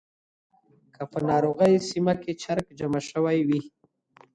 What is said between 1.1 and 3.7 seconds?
په ناروغۍ سیمه کې چرک جمع شوی وي.